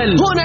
[0.00, 0.44] هنا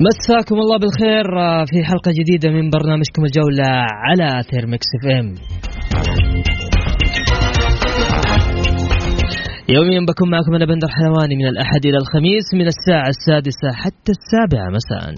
[0.00, 3.68] مساكم الله بالخير آه، في حلقة جديدة من برنامجكم الجولة
[4.06, 5.34] على أثير Mix FM.
[9.68, 14.68] يوميا بكون معكم أنا بندر حلواني من الأحد إلى الخميس من الساعة السادسة حتى السابعة
[14.70, 15.14] مساء.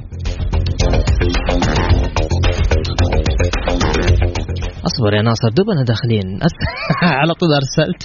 [4.87, 6.39] أصبر يا ناصر دوبنا داخلين.
[7.03, 8.03] على طول أرسلت.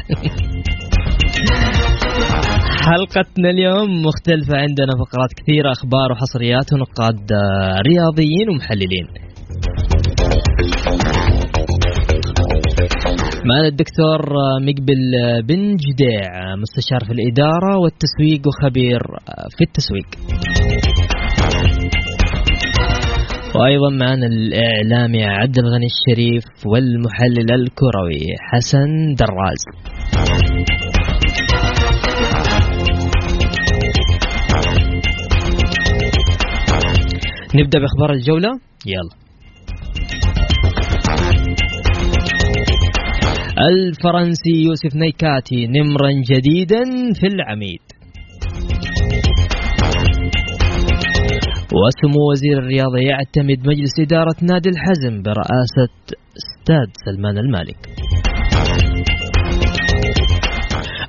[2.85, 9.07] حلقتنا اليوم مختلفة عندنا فقرات كثيرة أخبار وحصريات ونقاد آه، رياضيين ومحللين.
[13.45, 19.01] معنا الدكتور آه، مقبل آه، بن جديع مستشار في الإدارة والتسويق وخبير
[19.57, 20.07] في التسويق.
[23.55, 29.61] وأيضا معنا الإعلامي عبد الغني الشريف والمحلل الكروي حسن دراز.
[37.55, 38.49] نبدأ بأخبار الجولة.
[38.85, 39.15] يلا.
[43.69, 46.83] الفرنسي يوسف نيكاتي نمرا جديدا
[47.19, 47.85] في العميد.
[51.79, 55.93] وسمو وزير الرياضة يعتمد مجلس إدارة نادي الحزم برئاسة
[56.39, 57.77] استاد سلمان المالك.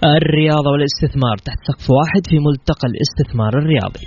[0.04, 4.06] الرياضة والاستثمار تحت سقف واحد في ملتقى الاستثمار الرياضي.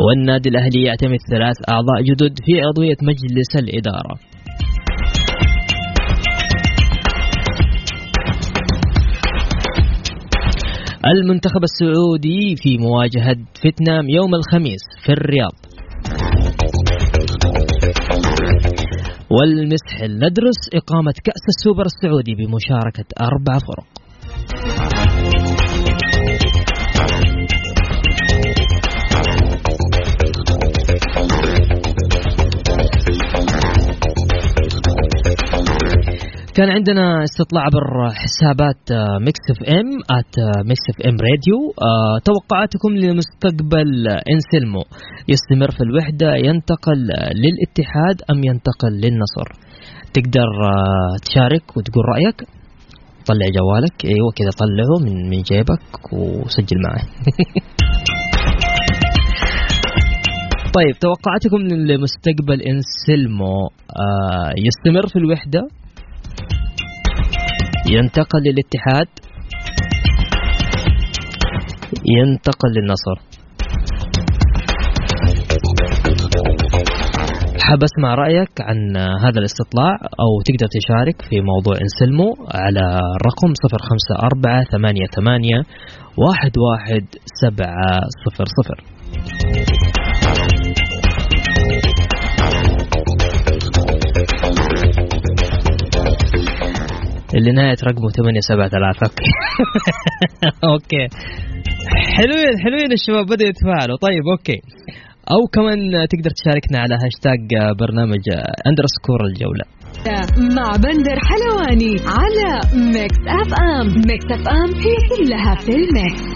[0.00, 4.18] والنادي الأهلي يعتمد ثلاث أعضاء جدد في عضوية مجلس الإدارة.
[11.06, 15.52] المنتخب السعودي في مواجهة فيتنام يوم الخميس في الرياض.
[19.30, 24.02] والمسحل ندرس إقامة كأس السوبر السعودي بمشاركة أربع فرق.
[36.54, 40.34] كان عندنا استطلاع عبر حسابات آه، Mix FM at
[40.68, 41.58] Mix FM Radio
[41.88, 44.82] آه، توقعاتكم لمستقبل انسلمو
[45.28, 47.00] يستمر في الوحدة ينتقل
[47.42, 49.48] للاتحاد أم ينتقل للنصر؟
[50.14, 52.38] تقدر آه، تشارك وتقول رأيك؟
[53.26, 54.04] طلع جوالك.
[54.04, 57.04] إيوه كذا طلعه من من جيبك وسجل معي.
[60.76, 61.60] طيب توقعاتكم
[61.90, 63.56] لمستقبل انسلمو
[64.04, 65.60] آه يستمر في الوحدة
[67.90, 69.08] ينتقل للاتحاد.
[72.18, 73.16] ينتقل للنصر.
[77.62, 84.64] حاب أسمع رأيك عن هذا الاستطلاع أو تقدر تشارك في موضوع انسلمو على رقم 054
[84.64, 85.64] 88
[86.18, 87.06] 11
[87.40, 90.01] 700
[97.34, 99.30] اللي نهاية رقمه 873 okay.
[100.70, 101.04] okay.
[102.16, 103.96] حلوين حلوين الشباب بدأوا يتفاعلوا.
[103.96, 104.60] طيب okay.
[105.30, 105.78] أو كمان
[106.12, 107.40] تقدر تشاركنا على هاشتاج
[107.78, 108.24] برنامج
[108.66, 109.64] underscore الجولة.
[110.56, 113.86] مع بندر حلواني على Mix FM.
[113.86, 116.31] Mix FM هي كلها في ال mix.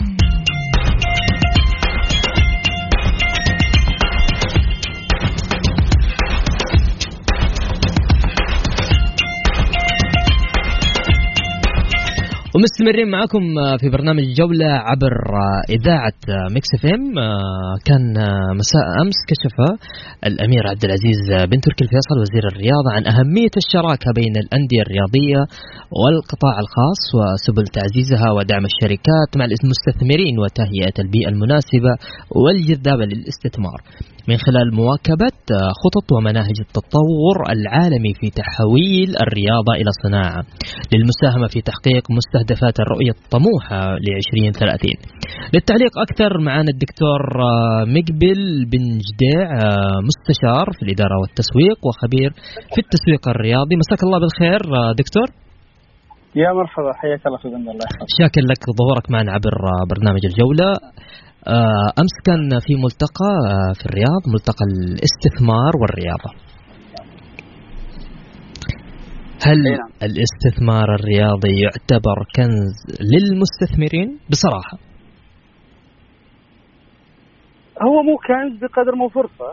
[12.57, 13.45] ومستمرين معكم
[13.81, 15.15] في برنامج جولة عبر
[15.77, 16.21] إذاعة
[16.55, 17.15] Mix FM.
[17.89, 18.05] كان
[18.61, 19.57] مساء أمس كشف
[20.27, 21.21] الأمير عبد العزيز
[21.51, 25.41] بن تركي الفيصل وزير الرياضة عن أهمية الشراكة بين الأندية الرياضية
[26.01, 31.93] والقطاع الخاص وسبل تعزيزها ودعم الشركات مع المستثمرين وتهيئة البيئة المناسبة
[32.43, 33.81] والجذابة للاستثمار.
[34.29, 35.39] من خلال مواكبة
[35.83, 40.41] خطط ومناهج التطور العالمي في تحويل الرياضة إلى صناعة
[40.93, 44.91] للمساهمة في تحقيق مستهدفات الرؤية الطموحة ل 2030
[45.55, 47.21] للتعليق أكثر معنا الدكتور
[47.97, 48.41] مقبل
[48.73, 49.47] بن جديع
[50.09, 52.31] مستشار في الإدارة والتسويق وخبير
[52.73, 53.75] في التسويق الرياضي.
[53.83, 54.61] مساك الله بالخير
[55.03, 55.29] دكتور.
[56.43, 57.87] يا مرحبا حياك الله في الله.
[58.19, 59.55] شاكر لك ظهورك معنا عبر
[59.91, 60.69] برنامج الجولة.
[61.49, 63.33] امس كان في ملتقى
[63.75, 66.31] في الرياض ملتقى الاستثمار والرياضة.
[69.47, 69.91] هل نعم.
[70.03, 72.75] الاستثمار الرياضي يعتبر كنز
[73.13, 74.79] للمستثمرين؟ بصراحة.
[77.83, 79.53] هو مو كنز بقدر مو فرصة.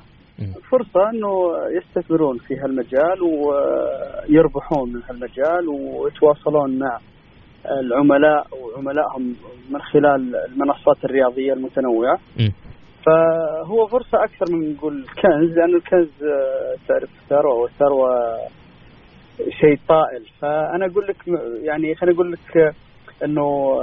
[0.72, 1.32] فرصة إنه
[1.78, 7.00] يستثمرون في هالمجال ويربحون من هالمجال ويتواصلون مع
[7.72, 9.36] العملاء وعملائهم
[9.70, 12.50] من خلال المنصات الرياضية المتنوعة م.
[13.06, 16.10] فهو فرصة أكثر من نقول كنز لأنه الكنز
[16.88, 18.38] تعرف ثروة والثروه
[19.62, 21.16] شيء طائل فأنا أقول لك
[21.64, 22.76] يعني خليني أقول لك
[23.24, 23.80] إنه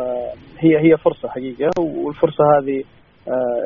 [0.58, 2.84] هي هي فرصة حقيقة والفرصة هذه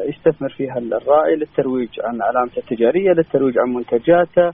[0.09, 4.53] يستثمر فيها الراعي للترويج عن علامته التجارية للترويج عن منتجاته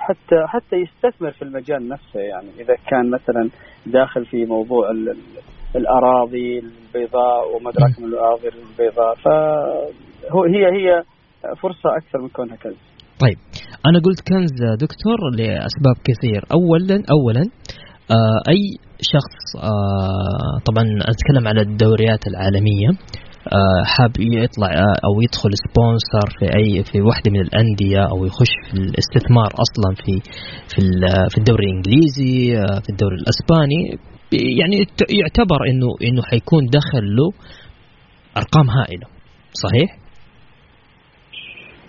[0.00, 2.48] حتى حتى يستثمر في المجال نفسه يعني.
[2.60, 3.50] إذا كان مثلا
[3.86, 4.90] داخل في موضوع
[5.76, 11.02] الأراضي البيضاء وما أدراك من الأراضي البيضاء فهو هي هي
[11.62, 12.76] فرصة أكثر من كونها كنز.
[13.20, 13.38] طيب
[13.86, 16.44] أنا قلت كنز دكتور لأسباب كثير.
[16.52, 17.42] اولا اولا
[18.10, 18.60] آه أي
[19.00, 22.88] شخص آه طبعا أتكلم على الدوريات العالمية.
[23.86, 24.70] حاب يطلع
[25.04, 30.20] أو يدخل سبونسر في أي في واحدة من الأندية أو يخش في الاستثمار أصلا في
[30.68, 30.80] في
[31.30, 33.98] في الدوري الإنجليزي في الدوري الأسباني
[34.32, 34.76] يعني
[35.20, 37.30] يعتبر إنه إنه حيكون دخل له
[38.36, 39.06] أرقام هائلة
[39.52, 39.98] صحيح؟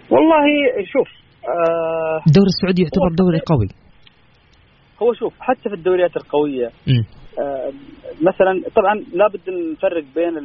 [0.10, 0.46] والله
[0.94, 1.08] شوف
[1.48, 3.68] آه الدوري السعودي يعتبر دوري قوي
[5.02, 6.70] هو شوف حتى في الدوريات القوية.
[7.40, 7.72] آه
[8.22, 10.38] مثلا طبعا لابد نفرق بين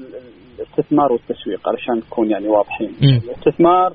[0.59, 3.05] الاستثمار والتسويق علشان نكون يعني واضحين م.
[3.25, 3.93] الاستثمار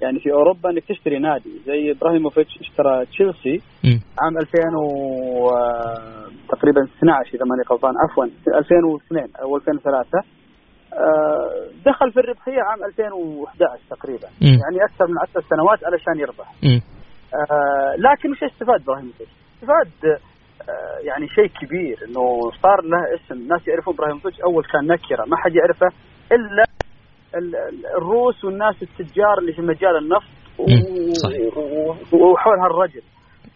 [0.00, 3.60] يعني في أوروبا إنك تشتري نادي زي إبراهيموفيتش اشترى تشيلسي.
[4.22, 5.50] عام 2000 و
[6.48, 8.24] تقريبا 12 إذا ماني غلطان عفوا
[8.58, 10.08] 2002 أو 2003
[11.86, 14.44] دخل في الربحية عام 2011 تقريبا م.
[14.46, 16.80] يعني أكثر من 10 سنوات علشان يربح م.
[17.98, 20.18] لكن مش استفاد إبراهيموفيتش استفاد
[21.02, 23.34] يعني شيء كبير إنه صار له اسم.
[23.34, 25.24] الناس يعرفون ابراهيموفيتش أول كان نكرة.
[25.26, 25.86] ما حد يعرفه
[26.32, 26.64] إلا
[27.96, 30.30] الروس والناس التجار اللي في مجال النفط
[32.12, 33.02] وحول هالرجل.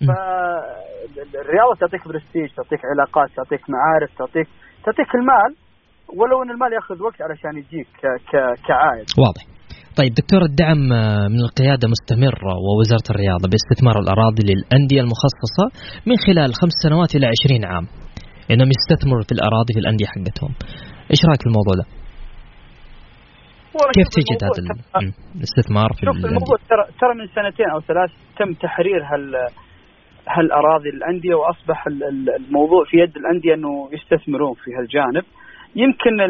[0.09, 4.49] فالرياضه تعطيك برستيج تعطيك علاقات تعطيك معارف تعطيك
[4.85, 5.55] تعطيك المال.
[6.17, 7.89] ولو إن المال ياخذ وقت علشان يجيك
[8.67, 9.07] كعائد.
[9.19, 9.58] واضح.
[9.99, 10.83] طيب دكتور الدعم
[11.35, 15.67] من القيادة مستمر ووزارة الرياضة باستثمار الأراضي للأندية المخصصة
[16.09, 17.87] من خلال خمس سنوات إلى عشرين عام
[18.51, 20.53] إنهم يستثمروا في الأراضي في الأندية حقتهم.
[21.13, 21.87] إيش رأيك في الموضوع ده؟
[23.97, 24.61] كيف تجد هذا
[25.37, 29.25] الاستثمار في شوف الموضوع ترى ترى من سنتين أو ثلاث تم تحرير هال
[30.35, 31.79] هالأراضي الأندية وأصبح
[32.41, 35.25] الموضوع في يد الأندية إنه يستثمرون في هالجانب.
[35.79, 36.21] يمكن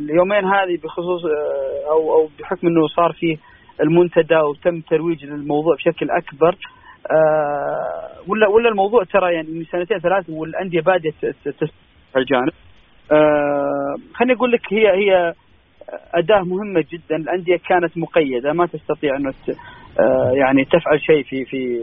[0.00, 1.22] اليومين هذه بخصوص
[1.90, 3.38] أو أو بحكم إنه صار في
[3.80, 6.56] المنتدى وتم ترويج للموضوع بشكل أكبر
[8.28, 12.52] ولا ولا الموضوع ترى يعني من سنتين ثلاث والأندية في الجانب.
[14.14, 15.34] خليني أقول لك هي هي
[16.14, 17.16] أداة مهمة جدا.
[17.16, 19.32] الأندية كانت مقيدة ما تستطيع إنه
[20.32, 21.80] يعني تفعل شيء في في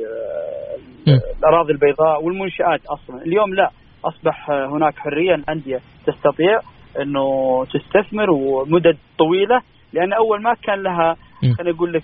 [1.39, 3.21] الأراضي البيضاء والمنشآت أصلا.
[3.21, 3.69] اليوم لا
[4.05, 6.59] أصبح هناك حرية الأندية تستطيع.
[7.01, 7.25] إنه
[7.65, 9.61] تستثمر ومدد طويلة
[9.93, 11.15] لأن أول ما كان لها
[11.57, 12.03] خليني أقول لك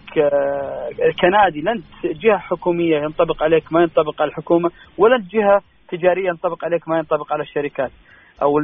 [1.22, 6.88] كنادي لن جهة حكومية ينطبق عليك ما ينطبق على الحكومة ولا جهة تجارية ينطبق عليك
[6.90, 7.92] ما ينطبق على الشركات
[8.42, 8.60] أو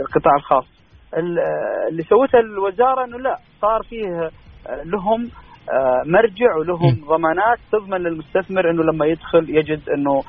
[0.00, 0.64] القطاع الخاص.
[1.88, 4.30] اللي سوتها الوزارة إنه لا صار فيه
[4.84, 5.30] لهم
[6.06, 10.22] مرجع ولهم ضمانات تضمن للمستثمر إنه لما يدخل يجد إنه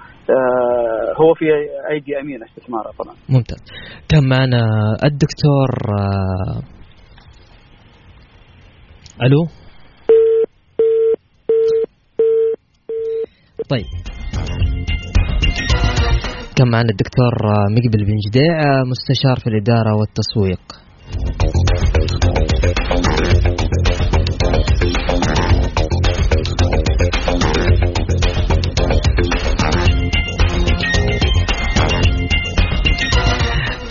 [1.22, 1.46] هو في
[1.92, 3.16] أيدي أمينة استثماره طبعا.
[3.30, 3.64] ممتاز.
[4.10, 4.62] كان معنا
[5.04, 5.70] الدكتور
[9.24, 9.46] ألو
[13.70, 13.86] طيب
[16.58, 17.34] كان معنا الدكتور
[17.72, 20.89] مقبل بن جديع مستشار في الإدارة والتسويق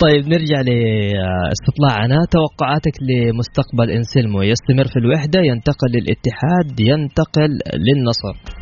[0.05, 7.51] طيب نرجع لاستطلاعنا توقعاتك لمستقبل انسلمو يستمر في الوحدة ينتقل للاتحاد ينتقل
[7.85, 8.58] للنصر.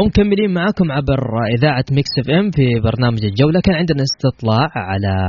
[0.00, 1.20] ومكملين معاكم عبر
[1.58, 3.60] إذاعة Mix FM في برنامج الجولة.
[3.60, 5.28] كان عندنا استطلاع على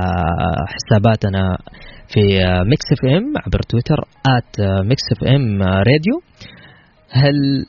[0.68, 1.58] حساباتنا
[2.14, 2.22] في
[2.66, 3.98] Mix FM عبر تويتر
[4.84, 6.22] Mix FM Radio
[7.12, 7.66] هل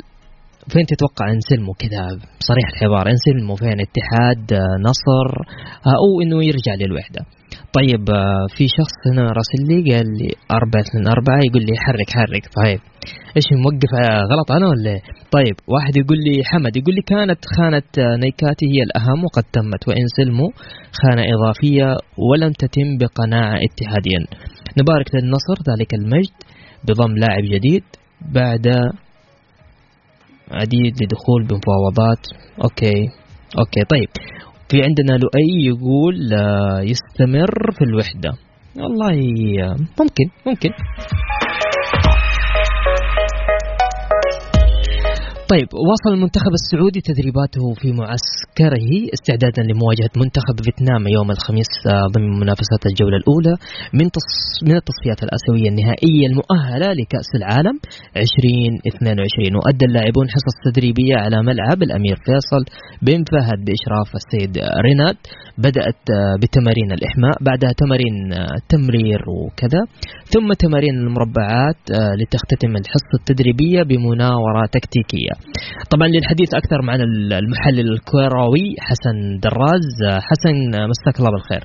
[0.72, 2.02] فين تتوقع أنسلمو كذا؟
[2.40, 4.44] بصريح الحوار أنسلمو فين؟ اتحاد
[4.88, 5.28] نصر
[5.86, 7.20] أو إنه يرجع للوحدة.
[7.78, 8.04] طيب
[8.56, 12.44] في شخص هنا راسل لي قال لي أربعة اثنين أربعة يقول لي حرك حرك.
[12.60, 12.80] طيب
[13.36, 13.92] إيش موقف
[14.32, 14.96] غلط أنا ولا؟
[15.36, 20.06] طيب واحد يقول لي حمد يقول لي كانت خانة نيكاتي هي الأهم وقد تمت وإن
[20.16, 20.50] سلموا
[21.00, 21.88] خانة إضافية
[22.28, 24.20] ولم تتم بقناعة اتحاديا.
[24.78, 26.36] نبارك للنصر ذلك المجد
[26.88, 27.84] بضم لاعب جديد
[28.34, 28.66] بعد
[30.50, 32.26] عديد لدخول بمفاوضات.
[32.64, 33.08] Okay.
[33.58, 34.08] Okay طيب.
[34.68, 38.32] في عندنا لؤي يقول آه، يستمر في الوحدة.
[38.76, 39.18] والله
[39.64, 40.70] آه، ممكن ممكن.
[45.52, 52.30] طيب واصل المنتخب السعودي تدريباته في معسكره استعدادا لمواجهة منتخب فيتنام يوم الخميس آه، ضمن
[52.42, 53.54] منافسات الجولة الأولى
[53.98, 54.06] من
[54.68, 57.76] من التصفيات الآسيوية النهائية المؤهلة لكأس العالم
[58.16, 62.62] 2022 وأدى اللاعبون حصص تدريبية على ملعب الأمير فيصل
[63.06, 64.52] بن فهد بإشراف السيد
[64.86, 65.18] ريناد
[65.66, 69.80] بدأت آه، بتمارين الإحماء بعدها تمارين آه، تمرير وكذا.
[70.32, 71.80] ثم تمارين المربعات
[72.20, 75.39] لتختتم الحصة التدريبية بمناورة تكتيكية.
[75.92, 77.04] طبعا للحديث أكثر معنا
[77.42, 79.90] المحلل الكروي حسن دراز.
[80.28, 80.56] حسن
[80.90, 81.64] مساك الله بالخير.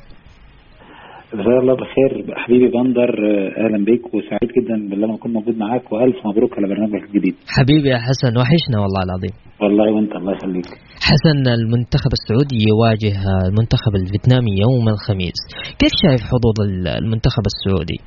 [1.33, 2.11] جزاك الله بالخير.
[2.43, 3.11] حبيبي بندر
[3.63, 7.35] أهلا بك وسعيد جدا بالله ما اكون موجود معاك وألف مبروك على برنامجك الجديد.
[7.57, 9.33] حبيبي يا حسن وحشنا والله العظيم.
[9.61, 10.69] والله وأنت الله يخليك.
[11.09, 13.15] حسن المنتخب السعودي يواجه
[13.47, 15.39] المنتخب الفيتنامي يوم الخميس.
[15.79, 16.57] كيف شايف حظوظ
[17.03, 17.99] المنتخب السعودي؟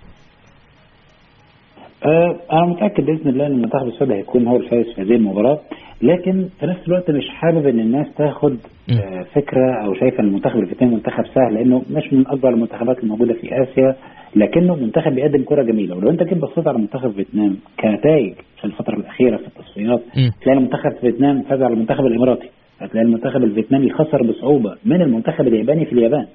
[2.52, 5.60] أنا متأكد بإذن الله إن المنتخب السعودي هيكون هو الفائز في هذه المباراة.
[6.02, 8.56] لكن في نفس الوقت مش حابب إن الناس تاخد
[8.90, 13.34] آه فكرة أو شايفة إن المنتخب الفيتنامي منتخب سهل لأنه مش من أكبر المنتخبات الموجودة
[13.34, 13.96] في آسيا
[14.36, 15.96] لكنه منتخب بيقدم كرة جميلة.
[15.96, 20.00] ولو أنت جيت بصيت على منتخب فيتنام كنتائج في الفترة الأخيرة في التصفيات
[20.42, 22.48] تلاقي المنتخب فيتنام فاز على المنتخب الإماراتي.
[22.80, 26.26] هتلاقي المنتخب الفيتنامي خسر بصعوبة من المنتخب الياباني في اليابان.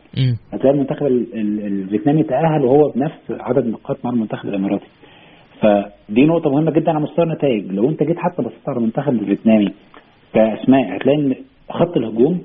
[0.53, 1.05] هتلاقي المنتخب
[1.35, 4.85] الفيتنامي تأهل وهو بنفس عدد نقاط مع المنتخب الإماراتي.
[5.63, 7.71] فدي نقطة مهمة جدا على مستوى النتائج.
[7.71, 9.71] لو أنت جيت حتى بصيت على المنتخب الفيتنامي
[10.33, 11.35] كأسماء هتلاقي إن
[11.69, 12.41] خط الهجوم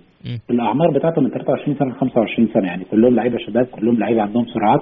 [0.50, 2.66] الأعمار بتاعته من 23 سنة ل 25 سنة.
[2.66, 4.80] يعني كلهم لعيبة شباب كلهم لعيبة عندهم سرعات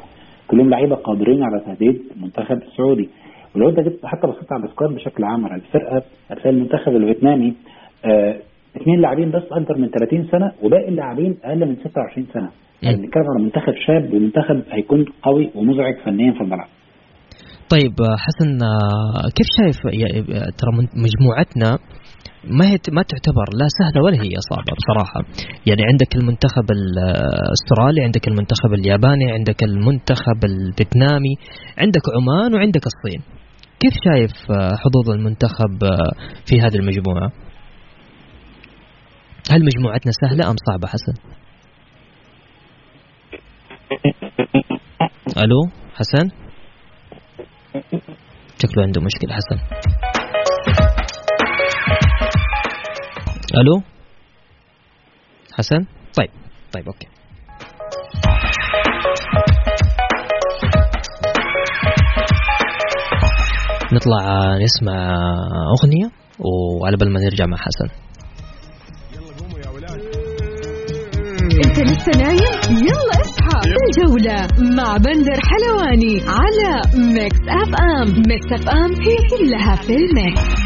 [0.49, 3.09] كلهم لعيبة قادرين على تهديد المنتخب السعودي.
[3.55, 7.55] ولو أنت جيت حتى بصيت على ال squad بشكل عام على الفرقة هتلاقي المنتخب الفيتنامي
[8.05, 8.37] آه
[8.77, 12.51] اثنين لاعبين بس أكثر من 30 سنة وباقي اللاعبين أقل من 26 سنة.
[12.83, 16.69] يعني بنتكلم على منتخب شاب ومنتخب هيكون قوي ومزعج فنيا في الملعب.
[17.71, 17.95] طيب
[18.25, 18.59] حسن
[19.37, 19.77] كيف شايف
[20.59, 21.79] ترى مجموعتنا
[22.45, 25.21] ما هي ما تعتبر لا سهلة ولا هي صعبة بصراحة؟
[25.67, 31.35] يعني عندك المنتخب الأسترالي عندك المنتخب الياباني عندك المنتخب الفيتنامي
[31.79, 33.23] عندك عمان وعندك الصين.
[33.81, 35.79] كيف شايف حظوظ المنتخب
[36.47, 37.33] في هذه المجموعة؟
[39.51, 41.15] هل مجموعتنا سهلة أم صعبة حسن؟
[45.45, 45.61] ألو
[45.95, 46.46] حسن؟
[48.59, 49.59] شكله عنده مشكلة حسن.
[53.61, 53.83] ألو؟
[55.59, 55.87] حسن؟
[56.19, 56.31] طيب
[56.73, 57.07] طيب أوكي.
[63.93, 65.17] نطلع نسمع
[65.79, 66.11] أغنية
[66.81, 67.89] وعلى بال ما نرجع مع حسن.
[71.67, 73.36] انت لسه نايم؟ يلا.
[73.65, 76.83] الجولة مع بندر حلواني على
[77.15, 80.57] Mix FM Mix FM هي كلها في ال mix.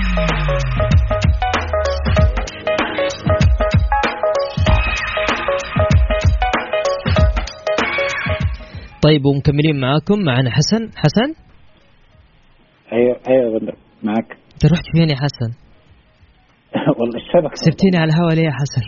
[9.02, 10.90] طيب ومكملين معاكم معنا حسن.
[10.96, 11.34] حسن؟
[12.92, 15.59] أيوه أيوه بندر معك أنت رحت فين يا حسن؟
[17.00, 17.54] والله الشبكة.
[17.66, 18.82] سبتيني على الهواء ليه يا حسن؟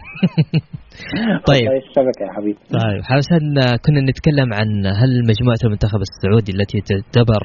[1.51, 1.67] طيب.
[1.83, 2.59] الشبكة يا حبيبي.
[2.85, 3.43] طيب حسن
[3.85, 4.69] كنا نتكلم عن
[5.01, 7.43] هل مجموعة المنتخب السعودي التي تعتبر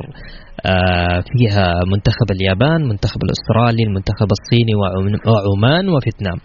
[0.66, 6.38] آه، فيها منتخب اليابان منتخب الأسترالي المنتخب الصيني وعم- وعمان وفيتنام.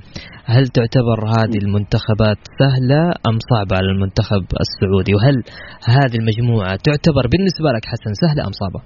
[0.55, 5.37] هل تعتبر هذه المنتخبات سهلة أم صعبة على المنتخب السعودي؟ وهل
[5.97, 8.81] هذه المجموعة تعتبر بالنسبة لك حسن سهلة أم صعبة؟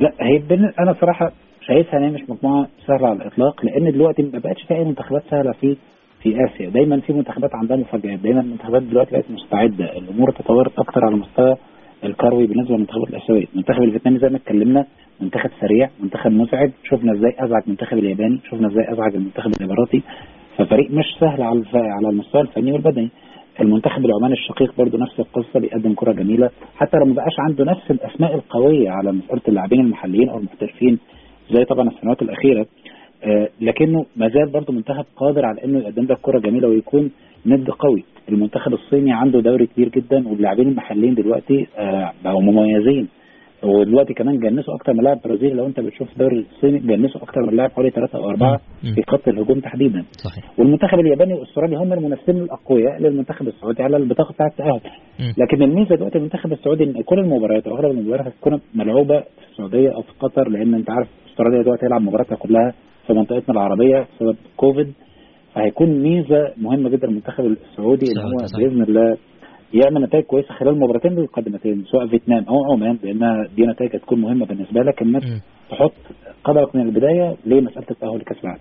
[0.00, 0.36] لا هي.
[0.82, 1.26] أنا صراحة
[1.68, 5.22] شايفها إن هي مش مجموعة سهلة على الإطلاق لأن دلوقتي ما بقتش في أي منتخبات
[5.30, 5.76] سهلة في
[6.22, 6.68] في آسيا.
[6.70, 8.18] دايما في منتخبات عندها مفاجآت.
[8.20, 9.98] دايما المنتخبات دلوقتي بقت مستعدة.
[9.98, 11.56] الأمور تطورت أكتر على المستوى
[12.04, 14.86] الكروي بالنسبة للمنتخبات الاسيويه المنتخب الفيتنامي زي ما اتكلمنا
[15.20, 20.02] منتخب سريع منتخب منفعل شفنا إزاي أزعج المنتخب الياباني شفنا إزاي أزعج المنتخب الإماراتي.
[20.56, 21.62] ففريق مش سهل على.
[21.74, 23.08] على المستوى الفني والبدني.
[23.60, 26.50] المنتخب العماني الشقيق برضه نفس القصة بيقدم كرة جميلة.
[26.76, 30.98] حتى لو ما بقاش عنده نفس الأسماء القوية على مساله اللاعبين المحليين أو المحترفين
[31.50, 32.66] زي طبعا السنوات الأخيرة
[33.24, 37.10] آه لكنه ما زال برضه منتخب قادر على إنه يقدم لك كرة جميلة ويكون
[37.46, 38.04] ند قوي.
[38.28, 43.08] المنتخب الصيني عنده دوري كبير جدا واللاعبين المحليين دلوقتي آه بقوا مميزين.
[43.62, 45.54] ودلوقتي كمان جنسوا أكتر من لاعب برازيلي.
[45.54, 48.60] لو أنت بتشوف الدوري الصيني جنسوا أكتر من لاعب حوالي ثلاثة أو أربعة.
[48.94, 50.04] في خط الهجوم تحديدا.
[50.12, 50.44] صحيح.
[50.58, 54.80] والمنتخب الياباني والأسترالي هم المنافسين الأقوياء للمنتخب السعودي على البطاقة بتاعة التأهل.
[55.38, 59.90] لكن الميزة دلوقتي المنتخب السعودي إن كل المباريات أو أغلب المباريات هتكون ملعوبة في السعودية
[59.94, 62.72] أو في قطر لأن أنت عارف استراليا دلوقتي هيلعب مباراتها كلها
[63.06, 64.92] في منطقتنا العربية بسبب كوفيد
[65.54, 68.30] فهيكون ميزة مهمة جدا المنتخب السعودي إن هو.
[68.58, 69.16] بإذن الله
[69.74, 74.46] يعمل نتائج كويسة خلال المباراتين القادمتين سواء فيتنام أو عمان لانها دي نتائج هتكون مهمة
[74.46, 75.22] بالنسبة لك إنك.
[75.70, 75.92] تحط
[76.44, 78.60] قدرك من البداية لمسألة التأهل لكأس العالم.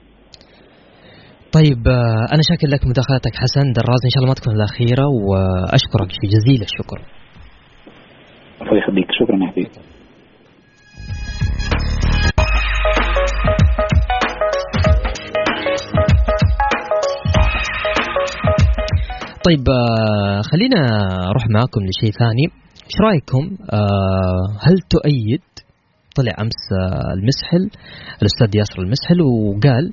[1.58, 6.10] طيب آه، أنا شاكر لك مداخلتك حسن دراز إن شاء الله ما تكون الأخيرة وأشكرك
[6.34, 7.00] جزيل الشكر
[19.48, 20.80] طيب آه، خلينا
[21.30, 22.46] أروح معاكم لشيء ثاني.
[22.88, 25.42] إيش رأيكم؟ آه، هل تؤيد؟
[26.18, 27.64] طلع أمس آه، المسحل
[28.22, 29.86] الأستاذ ياسر المسحل وقال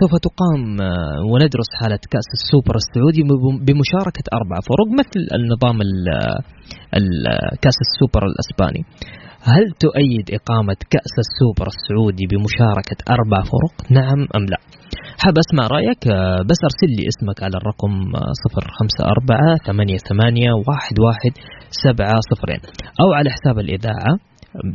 [0.00, 0.62] سوف تقام
[1.32, 6.38] وندرس حالة كأس السوبر السعودي بم- بمشاركة أربع فرق مثل النظام ال-
[6.98, 8.82] ال- كأس السوبر الأسباني.
[9.44, 14.58] هل تؤيد إقامة كأس السوبر السعودي بمشاركة أربع فرق؟ نعم أم لا؟
[15.22, 17.94] حاب أسمع رأيك؟ آه، بس أرسل لي اسمك على الرقم
[18.42, 21.32] صفر خمسة أربعة ثمانية ثمانية واحد واحد
[21.84, 22.60] سبعة صفرين.
[23.02, 24.12] أو على حساب الإذاعة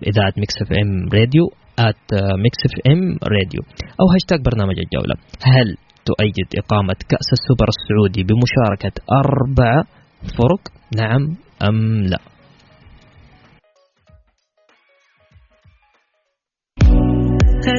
[0.10, 1.46] إذاعة Mix FM Radio
[1.90, 2.08] at
[2.44, 3.02] Mix FM
[3.36, 3.62] Radio.
[4.00, 5.16] أو هاشتاج برنامج الجولة.
[5.56, 5.68] هل
[6.10, 9.74] تؤيد إقامة كأس السوبر السعودي بمشاركة أربع
[10.38, 10.64] فرق؟
[11.02, 11.24] نعم
[11.68, 12.37] أم لا؟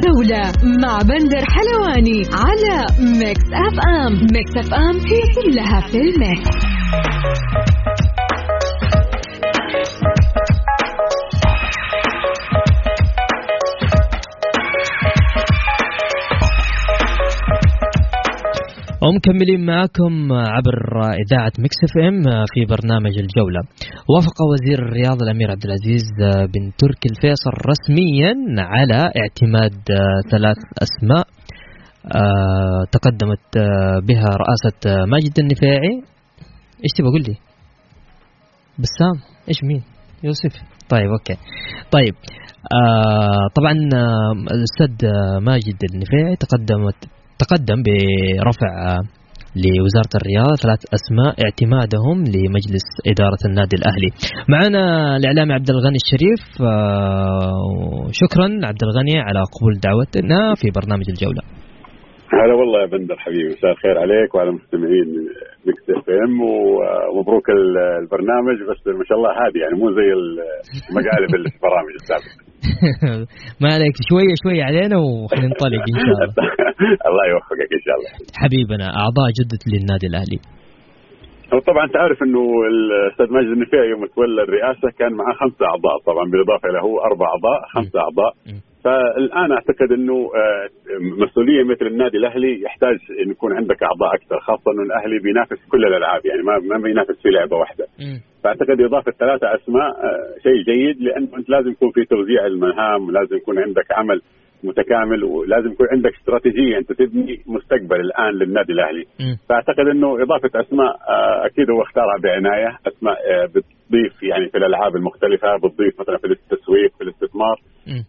[0.07, 6.49] جولة مع بندر حلواني على Mix FM Mix FM هي كلها في ال mix.
[19.03, 22.23] ومكملين معكم عبر إذاعة Mix FM
[22.55, 23.61] في برنامج الجولة.
[24.15, 26.03] وافق وزير الرياضة الأمير عبد العزيز
[26.55, 29.83] بن تركي الفيصل رسميا على اعتماد
[30.31, 31.27] ثلاث أسماء
[32.15, 36.03] آه، تقدمت آه، بها رئاسة ماجد النفاعي.
[36.85, 37.37] إيش تبغى قول لي؟
[38.79, 39.17] بسام.
[39.49, 39.83] إيش مين؟
[40.25, 40.53] يوسف.
[40.89, 41.37] طيب أوكي.
[41.91, 42.15] طيب
[42.75, 45.09] آه طبعا آه الأستاذ
[45.41, 48.73] ماجد النفاعي تقدمت تقدم برفع
[49.65, 54.11] لوزارة الرياضة ثلاث أسماء اعتمادهم لمجلس إدارة النادي الأهلي.
[54.55, 54.83] معنا
[55.17, 61.43] الإعلامي عبد الغني الشريف آه، شكرا عبد الغني على قبول دعوتنا في برنامج الجولة.
[62.41, 65.09] هلا والله يا بندر حبيبي مساء الخير عليك وعلى مستمعين
[65.67, 66.35] Mix FM
[67.13, 71.93] ومبروك ال- البرنامج بس ما شاء الله هادي يعني مو زي المقالب اللي في البرامج
[72.01, 72.48] السابقة.
[73.63, 76.35] ما عليك شوية شوية علينا وخلينا ننطلق إن شاء الله.
[77.09, 78.11] الله يوفقك إن شاء الله.
[78.43, 80.41] حبيبنا أعضاء جدد للنادي الأهلي.
[81.53, 82.43] هو طبعا تعرف إنه
[82.73, 87.27] الأستاذ ماجد النفيعي يوم تولى الرئاسة كان معاه خمسة أعضاء طبعا بالإضافة إلى هو أربع
[87.35, 88.33] أعضاء خمسة أعضاء.
[88.89, 90.69] فالآن أعتقد أنه آه،
[91.01, 95.85] مسؤولية مثل النادي الأهلي يحتاج أن يكون عندك أعضاء أكثر خاصة أنه الأهلي بينافس كل
[95.85, 97.87] الألعاب يعني ما ما بينافس في لعبة واحدة.
[98.45, 103.37] فأعتقد إضافة ثلاثة أسماء آه، شيء جيد لأنه أنت لازم يكون في توزيع المهام ولازم
[103.37, 104.21] يكون عندك عمل
[104.65, 106.79] متكامل ولازم يكون عندك استراتيجية.
[106.79, 109.05] أنت تبني مستقبل الآن للنادي الأهلي.
[109.21, 109.37] مم.
[109.49, 114.97] فأعتقد إنه إضافة أسماء آه، أكيد هو اختارها بعنايه أسماء آه، بتضيف يعني في الألعاب
[114.97, 117.57] المختلفة بتضيف مثلا في التسويق في الاستثمار.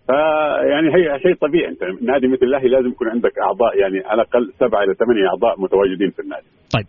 [0.07, 1.69] فيعني هي شيء طبيعي.
[1.69, 5.61] أنت نادي مثل الأهلي لازم يكون عندك أعضاء يعني على الأقل سبعة إلى ثمانية أعضاء
[5.61, 6.47] متواجدين في النادي.
[6.75, 6.85] طيب.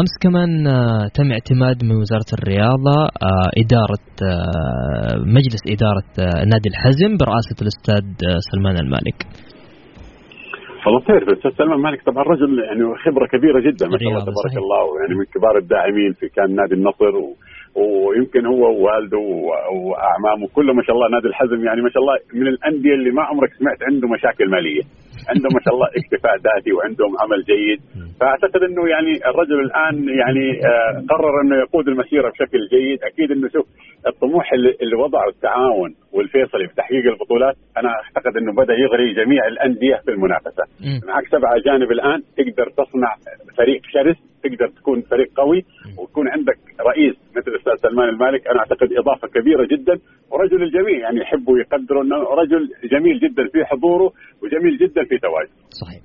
[0.00, 2.96] أمس كمان آه تم اعتماد من وزارة الرياضة
[3.28, 9.18] آه إدارة آه مجلس إدارة آه نادي الحزم برئاسة الأستاذ آه سلمان المالك.
[10.86, 14.46] والله تعرف الأستاذ سلمان مالك طبعا رجل يعني خبرة كبيرة جدا ما شاء الله تبارك
[14.48, 14.58] صحيح.
[14.64, 17.26] الله يعني من كبار الداعمين في كان نادي النصر و
[17.80, 19.50] ويمكن هو ووالده و-
[19.86, 23.22] وأعمامه كله ما شاء الله نادي الحزم يعني ما شاء الله من الأندية اللي ما
[23.22, 24.82] عمرك سمعت عنده مشاكل مالية
[25.28, 27.80] عنده ما شاء الله اكتفاء ذاتي وعندهم عمل جيد.
[28.20, 32.98] فأعتقد إنه يعني الرجل الآن يعني آه، قرر إنه يقود المسيرة بشكل جيد.
[33.02, 33.66] أكيد إنه شوف
[34.06, 39.96] الطموح اللي, وضعه التعاون والفيصلي في تحقيق البطولات أنا أعتقد إنه بدأ يغري جميع الأندية
[40.04, 40.64] في المنافسة.
[41.08, 43.14] معك سبعة أجانب الآن تقدر تصنع
[43.58, 45.64] فريق شرس تقدر تكون فريق قوي
[45.98, 48.46] ويكون عندك رئيس مثل الأستاذ سلمان المالك.
[48.46, 49.94] أنا أعتقد إضافة كبيرة جدا
[50.30, 55.52] ورجل الجميع يعني يحبوا ويقدروا أنه رجل جميل جدا في حضوره وجميل جدا في تواجده.
[55.82, 56.00] صحيح.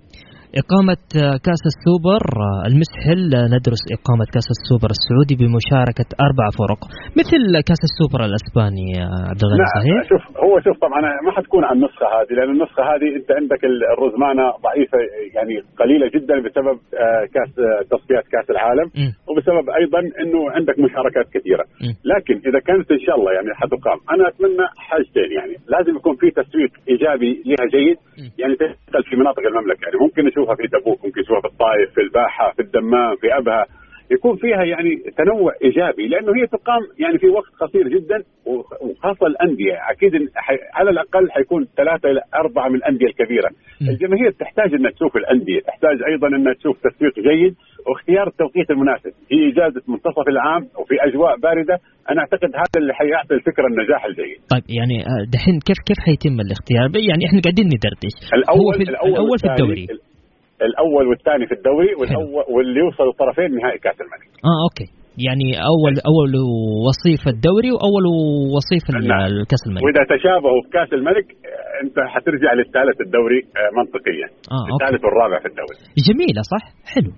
[0.61, 1.01] إقامة
[1.47, 2.23] كأس السوبر
[2.69, 6.81] المسحل آه، ندرس إقامة كأس السوبر السعودي بمشاركة أربع فرق
[7.21, 8.87] مثل كأس السوبر الأسباني
[9.31, 12.81] عبد الغني نعم صحيح؟ شوف هو شوف طبعا ما حتكون على النسخة هذه لأن النسخة
[12.91, 14.97] هذه أنت عندك ال- الرزمانة ضعيفة
[15.37, 17.23] يعني قليلة جدا بسبب آه،
[17.65, 19.11] آه، تصفيات كأس العالم مم.
[19.29, 21.93] وبسبب أيضا إنه عندك مشاركات كثيرة مم.
[22.13, 26.27] لكن إذا كانت إن شاء الله يعني حتقام أنا أتمنى حاجتين يعني لازم يكون في
[26.39, 27.97] تسويق إيجابي لها جيد.
[28.41, 32.01] يعني تنتقل في مناطق المملكة يعني ممكن نشوفها في تبوك ممكن نشوفها في الطائف في
[32.01, 33.65] الباحة في الدمام في أبها.
[34.11, 38.17] يكون فيها يعني تنوع إيجابي لأنه هي تقام يعني في وقت قصير جدا
[38.49, 39.75] وخ- وخاصة الأندية.
[39.91, 40.11] أكيد
[40.77, 43.49] على الأقل حيكون ثلاثة إلى أربعة من الأندية الكبيرة.
[43.91, 47.53] الجماهير تحتاج إنها تشوف الأندية تحتاج أيضا إنها تشوف تسويق جيد
[47.87, 49.11] واختيار التوقيت المناسب.
[49.31, 51.75] هي إجازة منتصف العام وفي أجواء باردة
[52.11, 54.37] أنا أعتقد هذا اللي حيعطي الفكرة النجاح الجيد.
[54.53, 58.15] طيب يعني آه، دحين كيف كيف حيتم الاختيار؟ يعني إحنا قاعدين ندردش.
[58.39, 59.85] الأول هو في الأول, الأول في الدوري.
[60.61, 64.29] الأول والثاني في الدوري والاول واللي يوصل الطرفين نهائي كأس الملك.
[64.45, 64.87] آه okay.
[65.27, 66.31] يعني اول أول
[66.87, 68.05] وصيف الدوري وأول
[68.55, 69.21] وصيف نعم.
[69.31, 69.83] الكاس الملك.
[69.85, 74.27] وإذا تشابهوا في كأس الملك آه، أنت حترجع للثالث الدوري آه، منطقيا.
[74.55, 74.71] Okay.
[74.73, 75.77] الثالث والرابع في الدوري.
[76.07, 76.63] جميلة صح؟
[76.93, 77.11] حلو.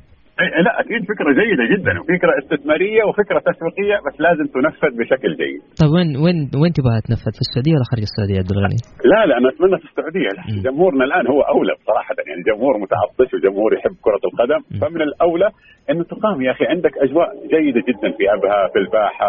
[0.65, 5.91] لا أكيد فكرة جيدة جدا وفكره استثمارية وفكرة تسويقية بس لازم تنفذ بشكل جيد طيب
[5.95, 8.79] وين وين وين تبغاها تنفذ في السعودية ولا خارج السعودية يا عبد الغني؟
[9.11, 10.29] لا لا أنا أتمنى في السعودية.
[10.67, 14.79] جمهورنا الآن هو أولى بصراحه يعني جمهور متعطش وجمهور يحب كرة القدم مم.
[14.81, 15.49] فمن الأولى
[15.89, 19.27] إنه تقام يا أخي عندك أجواء جيدة جدا في أبها في الباحة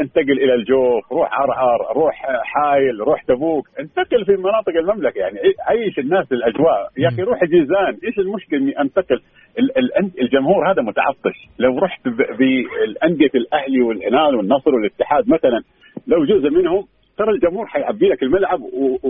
[0.00, 3.68] انتقل إلى الجوف روح عرعر روح آه، حايل روح تبوك.
[3.80, 6.88] انتقل في مناطق المملكة يعني عي- عيش الناس الأجواء.
[6.98, 7.22] يا أخي.
[7.22, 9.20] روح جيزان إيش المشكلة إني أنتقل؟
[9.58, 11.48] ال- ال- الجمهور هذا متعطش.
[11.58, 15.62] لو رحت ب- بالانديه الأهلي والهلال والنصر والاتحاد مثلا
[16.06, 16.84] لو جزء منهم
[17.18, 18.60] ترى الجمهور حيعبي لك الملعب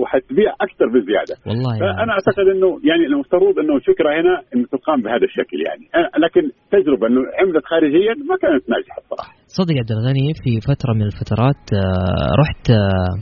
[0.01, 1.35] وحتبيع أكثر بزيادة.
[1.49, 5.85] والله فأنا أعتقد إنه يعني المفترض إنه الفكرة هنا إنه تقام بهذا الشكل يعني.
[6.25, 6.43] لكن
[6.75, 11.63] تجربة إنه عملت خارجيا ما كانت ناجحة بصراحه صدق عبد الغني في فترة من الفترات
[11.75, 13.13] آه، رحت آه،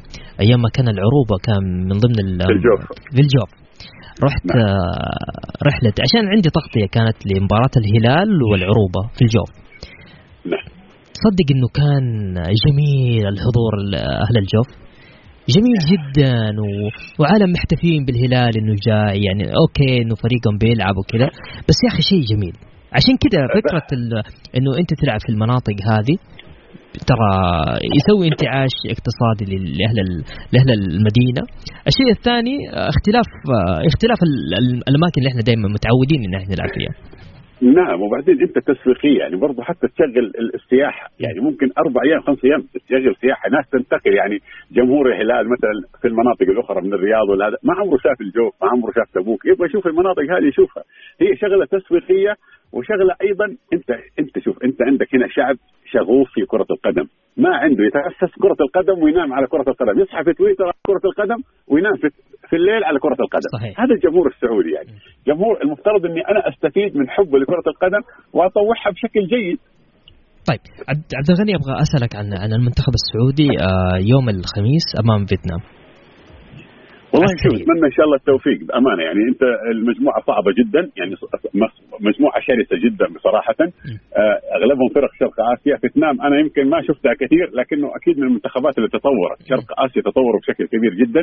[0.45, 2.81] أيام ما كان العروبه كان من ضمن ال- في الجوف.
[3.17, 3.51] في الجوف
[4.27, 4.59] رحت نعم.
[4.67, 9.51] آه، رحلة عشان عندي تغطية كانت لمباراة الهلال والعروبه في الجوف.
[10.53, 10.80] نعم.
[11.21, 14.69] تصدق إنه كان جميل الحضور ال- أهل الجوف؟
[15.55, 16.67] جميل جدا و...
[17.21, 21.29] وعالم محتفين بالهلال إنه جاي يعني أوكي إنه فريقهم بيلعب وكذا
[21.69, 22.55] بس يا أخي شيء جميل.
[22.97, 24.05] عشان كذا فكرة ال...
[24.57, 26.17] إنه أنت تلعب في المناطق هذه
[27.11, 27.31] ترى
[27.99, 29.45] يسوي انتعاش اقتصادي
[29.79, 29.97] لأهل
[30.53, 31.43] لأهل المدينة.
[31.91, 32.57] الشيء الثاني
[32.95, 33.29] اختلاف
[33.91, 36.95] اختلاف ال- ال- الأماكن اللي إحنا دائما متعودين إن إحنا نلعب فيها.
[37.63, 42.45] نعم وبعدين أنت تسويقية يعني برضه حتى تشغل ال- السياحه يعني ممكن أربع أيام خمس
[42.45, 44.39] أيام تشغل سياحة ناس تنتقل يعني
[44.73, 48.69] جمهور الهلال مثلا في المناطق الأخرى من الرياض ولا هذا ما عمره شاف الجوف ما
[48.69, 50.83] عمره شاف تبوك يبغى يشوف المناطق هذه يشوفها.
[51.21, 52.35] هي شغلة تسويقية
[52.73, 55.57] وشغلة أيضا أنت أنت شوف أنت عندك هنا شعب
[55.93, 57.07] شغوف في كرة القدم.
[57.37, 60.01] ما عنده يتأسس كرة القدم وينام على كرة القدم.
[60.01, 62.09] يصحى في تويتر على كرة القدم وينام في
[62.49, 63.51] في الليل على كرة القدم.
[63.59, 63.81] صحيح.
[63.81, 64.91] هذا الجمهور السعودي يعني.
[65.27, 68.03] جمهور المفترض إني أنا أستفيد من حبه لكرة القدم
[68.33, 69.59] وأطوعها بشكل جيد.
[70.49, 70.61] طيب
[71.19, 75.80] عبد الغني أبغى أسألك عن عن المنتخب السعودي آه، يوم الخميس أمام فيتنام.
[77.21, 77.43] والله.
[77.45, 79.03] شوف أتمنى إن شاء الله التوفيق بأمانة.
[79.03, 79.43] يعني أنت
[79.75, 81.15] المجموعة صعبة جدا يعني
[82.09, 83.55] مجموعة شرسة جدا بصراحة.
[84.57, 88.89] أغلبهم فرق شرق آسيا فيتنام أنا يمكن ما شفتها كثير لكنه أكيد من المنتخبات اللي
[88.89, 89.39] تطورت.
[89.49, 91.21] شرق آسيا تطوروا بشكل كبير جدا.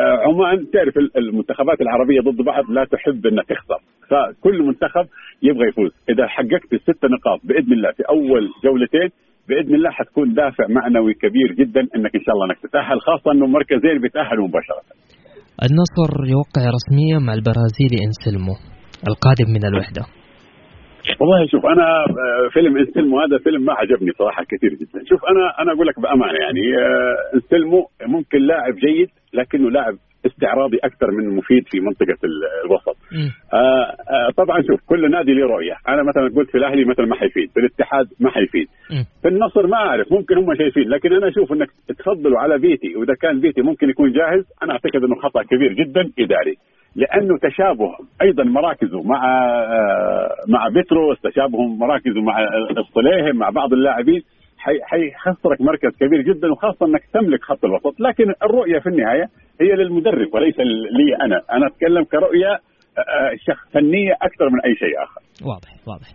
[0.00, 3.80] آه، عمان تعرف ال- المنتخبات العربية ضد بعض لا تحب إنها تخسر.
[4.10, 5.06] فكل منتخب
[5.42, 5.90] يبغى يفوز.
[6.08, 9.08] إذا حققت الست نقاط بإذن الله في أول جولتين
[9.48, 13.46] بإذن الله حتكون دافع معنوي كبير جدا إنك إن شاء الله انك تتاهل خاصة إنه
[13.46, 14.82] مركزين بيتاهلوا مباشرة.
[15.62, 18.54] النصر يوقع رسميا مع البرازيلي إنسلمو
[19.08, 20.02] القادم من الوحدة.
[21.20, 25.62] والله شوف أنا آه، فيلم إنسلمو هذا فيلم ما عجبني صراحة كثير جدا شوف أنا
[25.62, 29.94] أنا أقول لك بأمانة يعني آه، إنسلمو ممكن لاعب جيد لكنه لاعب
[30.26, 32.18] استعراضي أكثر من مفيد في منطقة
[32.64, 32.96] الوسط.
[33.54, 37.14] آه آه طبعا شوف كل نادي له رؤية، أنا مثلا قلت في الأهلي مثلا ما
[37.14, 38.68] حيفيد، في الاتحاد ما حيفيد.
[39.22, 43.14] في النصر ما أعرف ممكن هم شايفين، لكن أنا أشوف إنك تفضلوا على بيتي وإذا
[43.14, 46.56] كان بيتي ممكن يكون جاهز، أنا أعتقد إنه خطأ كبير جدا إداري.
[46.96, 47.90] لأنه تشابه
[48.22, 52.38] أيضا مراكزه مع آه مع بتروس تشابه مراكزه مع
[52.78, 54.22] الصليهم مع بعض اللاعبين
[54.90, 58.00] حيخسرك مركز كبير جدا وخاصة إنك تملك خط الوسط.
[58.00, 59.26] لكن الرؤية في النهاية
[59.60, 60.58] هي للمدرب وليس
[60.98, 61.40] لي أنا.
[61.56, 62.52] أنا أتكلم كرؤية
[62.98, 65.20] آه، آه، شخص فنية أكثر من أي شيء آخر.
[65.50, 66.08] واضح واضح.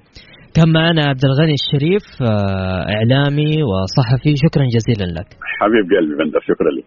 [0.55, 4.35] كان معنا عبد الغني الشريف آه، إعلامي وصحفي.
[4.45, 5.29] شكرا جزيلا لك.
[5.59, 6.85] حبيب قلبي بندر شكرا لك.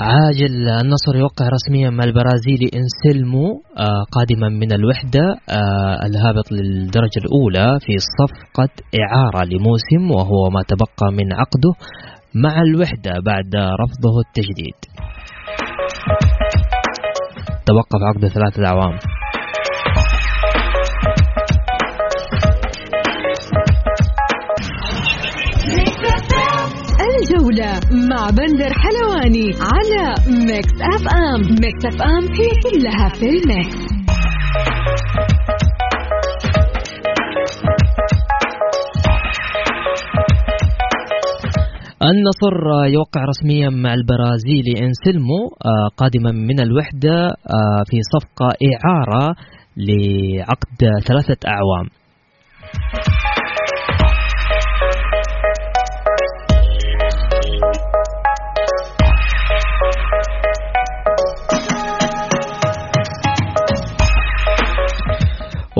[0.00, 7.78] عاجل النصر يوقع رسميا مع البرازيلي انسلمو آه قادما من الوحدة آه الهابط للدرجة الأولى
[7.80, 8.68] في صفقة
[9.02, 11.72] إعارة لموسم وهو ما تبقى من عقده
[12.34, 14.78] مع الوحدة بعد رفضه التجديد.
[17.66, 18.98] توقف عقده ثلاثة أعوام.
[27.30, 30.14] الجولة مع بندر حلواني على
[30.46, 33.76] Mix FM Mix FM هي كلها في ال mix.
[42.02, 49.36] النصر يوقع رسميا مع البرازيلي انسلمو آه، قادما من الوحدة آه، في صفقة إعارة
[49.76, 51.99] لعقد ثلاثة أعوام.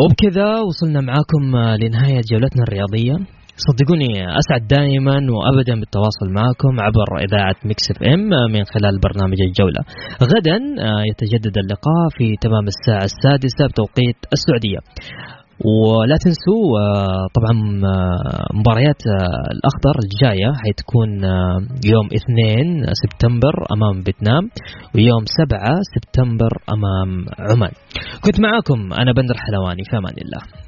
[0.00, 1.42] وبكذا وصلنا معاكم
[1.82, 3.14] لنهاية جولتنا الرياضية.
[3.66, 4.10] صدقوني
[4.40, 9.80] أسعد دائما وأبدا بالتواصل معكم عبر إذاعة Mix FM من خلال برنامج الجولة.
[10.22, 10.58] غدا
[11.10, 14.80] يتجدد اللقاء في تمام الساعة السادسة بتوقيت السعودية.
[15.64, 21.10] ولا تنسوا آه، طبعا آه، مباريات آه، الأخضر الجاية حتكون
[21.84, 24.50] يوم 2 سبتمبر أمام فيتنام
[24.94, 25.58] ويوم 7
[25.94, 27.72] سبتمبر أمام عمان.
[28.24, 30.59] كنت معاكم أنا بندر حلواني في أمان الله.